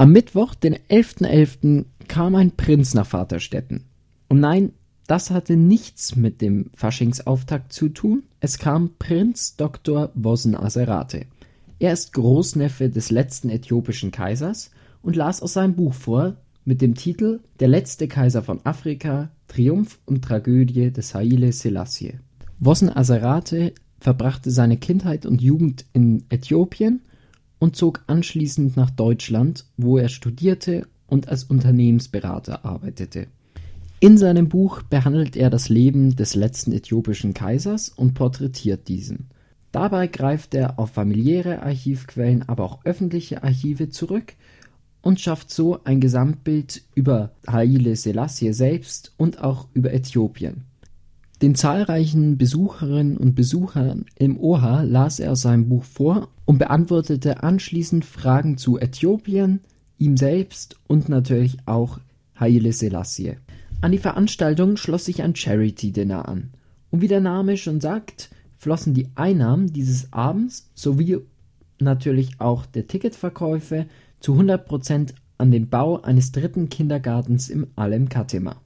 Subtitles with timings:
[0.00, 3.84] Am Mittwoch, den 11.11., .11., kam ein Prinz nach Vaterstetten.
[4.30, 4.72] Und nein,
[5.06, 8.22] das hatte nichts mit dem Faschingsauftakt zu tun.
[8.40, 10.10] Es kam Prinz Dr.
[10.14, 11.26] Wossen Aserate.
[11.78, 14.70] Er ist Großneffe des letzten äthiopischen Kaisers
[15.02, 19.98] und las aus seinem Buch vor mit dem Titel Der letzte Kaiser von Afrika, Triumph
[20.06, 22.14] und Tragödie des Haile Selassie.
[22.58, 27.02] Wossen Aserate verbrachte seine Kindheit und Jugend in Äthiopien
[27.60, 33.28] und zog anschließend nach Deutschland, wo er studierte und als Unternehmensberater arbeitete.
[34.00, 39.28] In seinem Buch behandelt er das Leben des letzten äthiopischen Kaisers und porträtiert diesen.
[39.72, 44.34] Dabei greift er auf familiäre Archivquellen, aber auch öffentliche Archive zurück
[45.02, 50.64] und schafft so ein Gesamtbild über Haile Selassie selbst und auch über Äthiopien.
[51.42, 58.04] Den zahlreichen Besucherinnen und Besuchern im OHA las er seinem Buch vor und beantwortete anschließend
[58.04, 59.60] Fragen zu Äthiopien,
[59.96, 61.98] ihm selbst und natürlich auch
[62.38, 63.36] Haile Selassie.
[63.80, 66.50] An die Veranstaltung schloss sich ein Charity-Dinner an.
[66.90, 71.18] Und wie der Name schon sagt, flossen die Einnahmen dieses Abends sowie
[71.78, 73.86] natürlich auch der Ticketverkäufe
[74.20, 78.60] zu 100% an den Bau eines dritten Kindergartens im Alem Katema.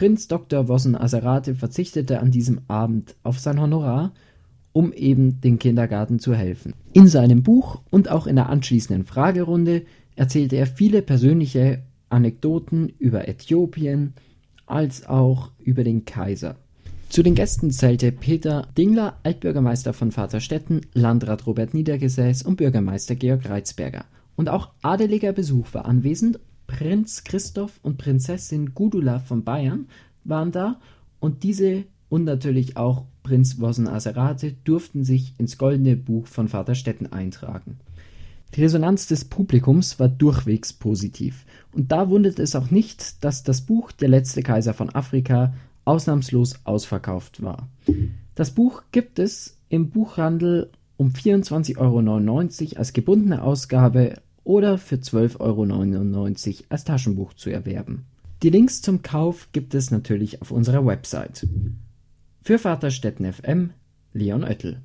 [0.00, 0.66] Prinz Dr.
[0.66, 4.14] Wossen Aserate verzichtete an diesem Abend auf sein Honorar,
[4.72, 6.72] um eben den Kindergarten zu helfen.
[6.94, 9.82] In seinem Buch und auch in der anschließenden Fragerunde
[10.16, 14.14] erzählte er viele persönliche Anekdoten über Äthiopien
[14.64, 16.56] als auch über den Kaiser.
[17.10, 23.50] Zu den Gästen zählte Peter Dingler, Altbürgermeister von Vaterstetten, Landrat Robert Niedergesäß und Bürgermeister Georg
[23.50, 24.06] Reitzberger.
[24.34, 26.40] Und auch adeliger Besuch war anwesend
[26.80, 29.86] Prinz Christoph und Prinzessin Gudula von Bayern
[30.24, 30.80] waren da
[31.18, 36.74] und diese und natürlich auch Prinz Wossen Aserate durften sich ins Goldene Buch von Vater
[36.74, 37.76] Stetten eintragen.
[38.54, 43.60] Die Resonanz des Publikums war durchwegs positiv und da wundert es auch nicht, dass das
[43.60, 45.52] Buch Der letzte Kaiser von Afrika
[45.84, 47.68] ausnahmslos ausverkauft war.
[48.34, 54.14] Das Buch gibt es im Buchhandel um 24,99 Euro als gebundene Ausgabe
[54.50, 58.06] oder für 12,99 Euro als Taschenbuch zu erwerben.
[58.42, 61.46] Die Links zum Kauf gibt es natürlich auf unserer Website.
[62.42, 63.70] Für Vaterstetten FM,
[64.12, 64.82] Leon Oettel.